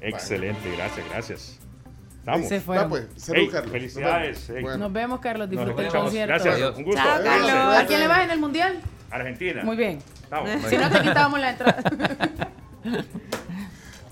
Excelente, 0.00 0.70
gracias, 0.76 1.06
gracias. 1.08 1.58
Estamos. 2.18 2.48
Se 2.48 2.56
Va, 2.58 2.62
fueron. 2.64 2.88
pues, 2.90 3.06
salud, 3.16 3.50
Carlos. 3.50 3.72
felicidades, 3.72 4.36
Nos 4.38 4.48
vemos. 4.48 4.56
ey. 4.56 4.62
Bueno. 4.62 4.78
Nos 4.78 4.92
vemos, 4.92 5.20
Carlos. 5.20 5.50
Disfruta 5.50 5.82
el 5.82 5.88
concierto. 5.88 6.44
Gracias, 6.44 6.76
un 6.76 6.84
gusto. 6.84 7.00
Chao, 7.00 7.12
Adiós. 7.14 7.24
Carlos. 7.46 7.76
¿A 7.76 7.86
quién 7.86 8.00
le 8.00 8.08
vas 8.08 8.24
en 8.24 8.30
el 8.30 8.38
mundial? 8.38 8.80
Argentina. 9.10 9.62
Muy 9.64 9.76
bien. 9.76 9.98
Estamos. 10.22 10.50
Si 10.68 10.76
no, 10.76 10.90
te 10.90 11.00
quitábamos 11.00 11.40
la 11.40 11.50
entrada. 11.50 11.82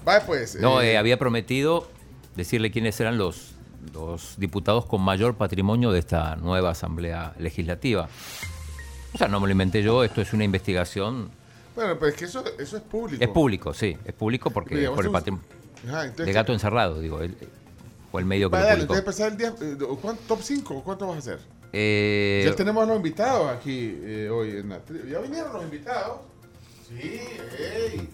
Va, 0.09 0.21
pues. 0.21 0.57
No, 0.61 0.81
eh, 0.81 0.93
eh, 0.93 0.99
había 0.99 1.19
prometido 1.19 1.91
decirle 2.35 2.71
quiénes 2.71 2.99
eran 3.01 3.19
los, 3.19 3.55
los 3.95 4.35
diputados 4.39 4.85
con 4.87 5.01
mayor 5.03 5.35
patrimonio 5.37 5.91
de 5.93 5.99
esta 6.01 6.37
nueva 6.37 6.71
Asamblea 6.71 7.35
Legislativa. 7.39 8.09
O 9.15 9.19
sea, 9.19 9.29
no 9.29 9.41
me 9.41 9.47
lo 9.47 9.53
inventé 9.53 9.83
yo, 9.83 10.05
esto 10.05 10.21
es 10.21 10.33
una 10.33 10.45
investigación. 10.45 11.31
Bueno, 11.75 11.99
pues 11.99 12.13
es 12.15 12.19
que 12.19 12.25
eso, 12.27 12.45
eso 12.59 12.77
es 12.77 12.83
público. 12.83 13.23
Es 13.23 13.31
público, 13.31 13.73
sí, 13.75 13.97
es 14.05 14.13
público 14.13 14.51
porque 14.51 14.77
Digamos, 14.77 14.97
por 14.97 15.05
el 15.07 15.13
patrimonio 15.13 15.47
de 16.17 16.33
gato 16.33 16.53
encerrado, 16.53 17.01
digo, 17.01 17.21
el- 17.21 17.37
fue 18.11 18.21
el 18.23 18.27
medio 18.27 18.51
que 18.51 18.57
Va, 18.57 18.61
lo 18.61 18.67
dale, 18.67 18.83
el 18.83 19.37
día. 19.37 19.55
eh, 19.61 19.77
¿cuánto- 20.01 20.23
¿Top 20.27 20.41
5? 20.43 20.83
¿Cuánto 20.83 21.07
vas 21.07 21.17
a 21.17 21.19
hacer? 21.19 21.39
Eh, 21.73 22.45
ya 22.49 22.57
tenemos 22.57 22.83
a 22.83 22.87
los 22.87 22.97
invitados 22.97 23.51
aquí 23.51 23.99
eh, 24.03 24.31
hoy 24.33 24.51
en 24.53 24.71
la 24.71 24.81
¿Ya 25.11 25.19
vinieron 25.21 25.53
los 25.53 25.63
invitados? 25.63 26.21
Sí, 26.89 27.21
ey. 27.59 28.09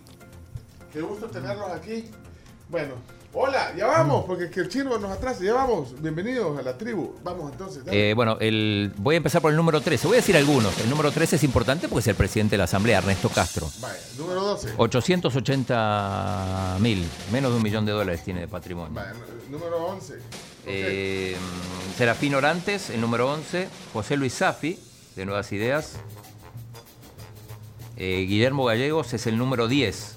Qué 0.92 1.00
gusto 1.00 1.26
tenerlos 1.28 1.70
aquí. 1.70 2.10
Bueno, 2.68 2.94
hola, 3.34 3.74
ya 3.76 3.86
vamos, 3.86 4.24
porque 4.26 4.48
que 4.48 4.60
el 4.60 4.68
chino 4.68 4.96
nos 4.98 5.10
atrasa. 5.10 5.42
Ya 5.42 5.54
vamos, 5.54 6.00
bienvenidos 6.00 6.58
a 6.58 6.62
la 6.62 6.78
tribu. 6.78 7.14
Vamos 7.22 7.52
entonces. 7.52 7.82
Eh, 7.86 8.12
bueno, 8.16 8.38
el, 8.40 8.92
voy 8.96 9.14
a 9.14 9.18
empezar 9.18 9.42
por 9.42 9.50
el 9.50 9.56
número 9.56 9.80
13. 9.80 10.06
Voy 10.06 10.16
a 10.16 10.20
decir 10.20 10.36
algunos. 10.36 10.78
El 10.80 10.88
número 10.88 11.10
13 11.10 11.36
es 11.36 11.44
importante 11.44 11.88
porque 11.88 12.00
es 12.00 12.08
el 12.08 12.14
presidente 12.14 12.54
de 12.54 12.58
la 12.58 12.64
Asamblea, 12.64 12.98
Ernesto 12.98 13.28
Castro. 13.28 13.68
Vaya, 13.80 13.98
número 14.16 14.42
12. 14.42 14.74
880 14.76 16.76
mil, 16.80 17.06
menos 17.32 17.50
de 17.50 17.56
un 17.56 17.62
millón 17.62 17.84
de 17.84 17.92
dólares 17.92 18.22
tiene 18.24 18.40
de 18.40 18.48
patrimonio. 18.48 18.94
Vaya, 18.94 19.12
número 19.50 19.86
11. 19.86 20.14
Ok. 20.14 20.20
Eh, 20.66 21.36
Serafín 21.96 22.34
Orantes, 22.34 22.90
el 22.90 23.00
número 23.00 23.30
11. 23.32 23.68
José 23.92 24.16
Luis 24.16 24.34
Safi, 24.34 24.78
de 25.16 25.26
Nuevas 25.26 25.52
Ideas. 25.52 25.96
Eh, 27.96 28.26
Guillermo 28.28 28.64
Gallegos 28.64 29.14
es 29.14 29.28
el 29.28 29.38
número 29.38 29.68
10, 29.68 30.13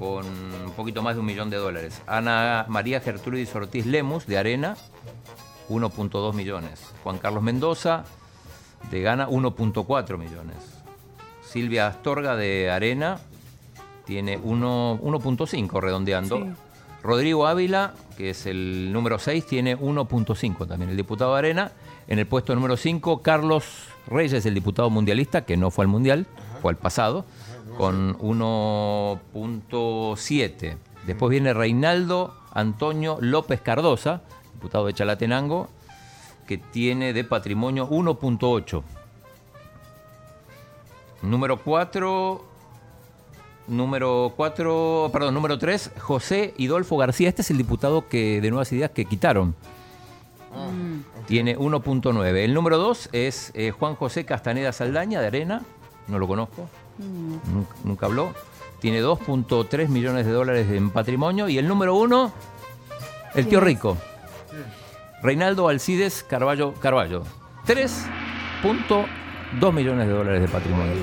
con 0.00 0.26
un 0.26 0.72
poquito 0.74 1.02
más 1.02 1.14
de 1.14 1.20
un 1.20 1.26
millón 1.26 1.50
de 1.50 1.58
dólares. 1.58 2.00
Ana 2.06 2.64
María 2.68 3.00
Gertrudis 3.00 3.54
Ortiz 3.54 3.84
Lemus, 3.84 4.26
de 4.26 4.38
Arena, 4.38 4.74
1.2 5.68 6.32
millones. 6.32 6.80
Juan 7.04 7.18
Carlos 7.18 7.42
Mendoza, 7.42 8.04
de 8.90 9.02
Gana, 9.02 9.28
1.4 9.28 10.16
millones. 10.16 10.56
Silvia 11.42 11.88
Astorga, 11.88 12.34
de 12.34 12.70
Arena, 12.70 13.20
tiene 14.06 14.38
1 14.38 15.00
1.5 15.02 15.80
redondeando. 15.80 16.38
Sí. 16.38 16.44
Rodrigo 17.02 17.46
Ávila, 17.46 17.92
que 18.16 18.30
es 18.30 18.46
el 18.46 18.90
número 18.94 19.18
6, 19.18 19.44
tiene 19.44 19.78
1.5 19.78 20.66
también, 20.66 20.90
el 20.90 20.96
diputado 20.96 21.34
de 21.34 21.38
Arena. 21.40 21.72
En 22.08 22.18
el 22.18 22.26
puesto 22.26 22.54
número 22.54 22.78
5, 22.78 23.20
Carlos 23.20 23.64
Reyes, 24.06 24.46
el 24.46 24.54
diputado 24.54 24.88
mundialista, 24.88 25.44
que 25.44 25.58
no 25.58 25.70
fue 25.70 25.84
al 25.84 25.88
mundial, 25.88 26.26
fue 26.62 26.70
al 26.70 26.78
pasado, 26.78 27.26
con 27.76 28.16
1.7. 28.18 30.76
Después 31.06 31.30
viene 31.30 31.54
Reinaldo 31.54 32.34
Antonio 32.52 33.18
López 33.20 33.60
Cardosa, 33.60 34.22
diputado 34.54 34.86
de 34.86 34.94
Chalatenango, 34.94 35.68
que 36.46 36.58
tiene 36.58 37.12
de 37.12 37.24
patrimonio 37.24 37.88
1.8. 37.88 38.82
Número 41.22 41.58
4, 41.58 42.50
Número 43.70 44.32
4, 44.36 45.10
perdón, 45.12 45.32
número 45.32 45.56
3, 45.56 45.92
José 46.00 46.54
Hidolfo 46.56 46.96
García. 46.96 47.28
Este 47.28 47.42
es 47.42 47.52
el 47.52 47.56
diputado 47.56 48.08
que, 48.08 48.40
de 48.40 48.50
Nuevas 48.50 48.72
Ideas 48.72 48.90
que 48.90 49.04
quitaron. 49.04 49.54
Tiene 51.28 51.56
1.9. 51.56 52.36
El 52.38 52.52
número 52.52 52.78
2 52.78 53.10
es 53.12 53.52
eh, 53.54 53.70
Juan 53.70 53.94
José 53.94 54.24
Castaneda 54.24 54.72
Saldaña 54.72 55.20
de 55.20 55.28
Arena. 55.28 55.62
No 56.08 56.18
lo 56.18 56.26
conozco. 56.26 56.68
Nunca, 56.98 57.74
nunca 57.84 58.06
habló. 58.06 58.34
Tiene 58.80 59.02
2.3 59.02 59.88
millones 59.88 60.26
de 60.26 60.32
dólares 60.32 60.66
en 60.70 60.90
patrimonio. 60.90 61.48
Y 61.48 61.58
el 61.58 61.68
número 61.68 61.94
1, 61.96 62.32
el 63.34 63.46
tío 63.46 63.60
rico. 63.60 63.96
Reinaldo 65.22 65.68
Alcides 65.68 66.22
Carballo. 66.22 66.72
Carballo. 66.74 67.24
3.2 67.66 69.72
millones 69.72 70.06
de 70.06 70.12
dólares 70.12 70.40
de 70.40 70.48
patrimonio. 70.48 70.94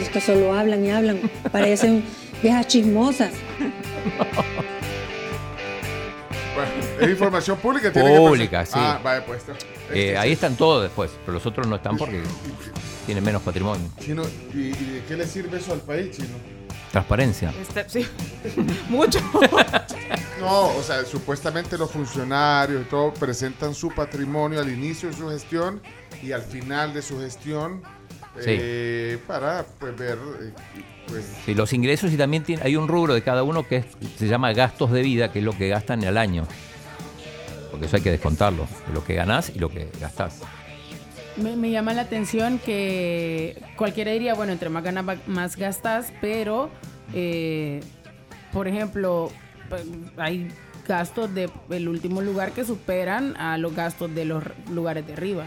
Es 0.00 0.08
que 0.08 0.20
solo 0.20 0.52
hablan 0.52 0.84
y 0.84 0.90
hablan. 0.90 1.20
Parecen 1.50 2.04
viejas 2.42 2.68
chismosas. 2.68 3.32
Bueno, 6.54 6.70
es 7.00 7.10
información 7.10 7.58
pública. 7.58 7.92
tiene 7.92 8.16
Pública, 8.16 8.64
sí. 8.64 8.72
Ah, 8.76 9.00
vaya, 9.02 9.24
pues. 9.26 9.40
está. 9.48 9.54
Eh, 9.92 10.16
ahí 10.16 10.32
están 10.32 10.56
todos 10.56 10.82
después, 10.82 11.10
pero 11.24 11.34
los 11.34 11.46
otros 11.46 11.66
no 11.66 11.76
están 11.76 11.96
porque 11.96 12.22
tienen 13.08 13.24
menos 13.24 13.40
patrimonio. 13.40 13.88
Chino, 14.04 14.22
¿y, 14.52 14.58
y 14.58 14.70
de 14.70 15.02
qué 15.08 15.16
le 15.16 15.26
sirve 15.26 15.56
eso 15.56 15.72
al 15.72 15.80
país, 15.80 16.14
chino? 16.14 16.28
Transparencia. 16.92 17.54
Este, 17.58 17.88
sí. 17.88 18.06
Mucho. 18.90 19.18
No, 20.40 20.68
o 20.68 20.82
sea, 20.84 21.04
supuestamente 21.04 21.76
los 21.76 21.90
funcionarios 21.90 22.82
y 22.82 22.84
todo 22.88 23.12
presentan 23.12 23.74
su 23.74 23.90
patrimonio 23.90 24.60
al 24.60 24.70
inicio 24.72 25.08
de 25.08 25.16
su 25.16 25.28
gestión 25.30 25.82
y 26.22 26.30
al 26.30 26.42
final 26.42 26.94
de 26.94 27.02
su 27.02 27.18
gestión 27.18 27.82
Sí. 28.36 28.44
eh, 28.46 29.18
para 29.26 29.66
pues, 29.80 29.96
ver, 29.98 30.16
eh, 30.40 30.52
pues, 31.08 31.24
Sí, 31.44 31.54
los 31.54 31.72
ingresos 31.72 32.12
y 32.12 32.16
también 32.16 32.44
tiene- 32.44 32.62
hay 32.62 32.76
un 32.76 32.86
rubro 32.86 33.14
de 33.14 33.22
cada 33.22 33.42
uno 33.42 33.66
que 33.66 33.78
es- 33.78 33.86
se 34.16 34.28
llama 34.28 34.52
gastos 34.52 34.92
de 34.92 35.02
vida, 35.02 35.32
que 35.32 35.40
es 35.40 35.44
lo 35.44 35.52
que 35.58 35.66
gastan 35.68 36.04
al 36.04 36.16
año. 36.16 36.46
Porque 37.72 37.86
eso 37.86 37.96
hay 37.96 38.02
que 38.02 38.12
descontarlo, 38.12 38.68
lo 38.94 39.02
que 39.04 39.14
ganás 39.14 39.50
y 39.52 39.58
lo 39.58 39.68
que 39.70 39.90
gastás. 40.00 40.36
Me, 41.42 41.54
me 41.56 41.70
llama 41.70 41.92
la 41.94 42.02
atención 42.02 42.58
que 42.58 43.62
cualquiera 43.76 44.10
diría, 44.10 44.34
bueno, 44.34 44.52
entre 44.52 44.68
más 44.70 44.82
ganas, 44.82 45.08
va- 45.08 45.16
más 45.26 45.56
gastas, 45.56 46.12
pero, 46.20 46.68
eh, 47.14 47.80
por 48.52 48.66
ejemplo, 48.66 49.30
pues, 49.68 49.82
hay 50.16 50.48
gastos 50.86 51.30
del 51.34 51.88
último 51.88 52.22
lugar 52.22 52.52
que 52.52 52.64
superan 52.64 53.36
a 53.36 53.56
los 53.58 53.74
gastos 53.74 54.14
de 54.14 54.24
los 54.24 54.42
lugares 54.70 55.06
de 55.06 55.12
arriba. 55.12 55.44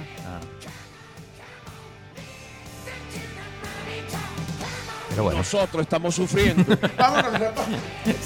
Pero 5.09 5.23
bueno, 5.23 5.39
Nosotros 5.39 5.81
estamos 5.81 6.15
sufriendo. 6.15 6.63
Vámonos, 6.97 7.37
Rapaz. 7.39 7.67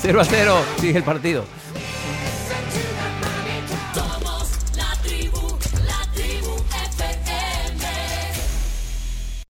0 0.02 0.22
a 0.22 0.26
0 0.26 0.56
sigue 0.80 0.98
el 1.00 1.04
partido. 1.04 1.46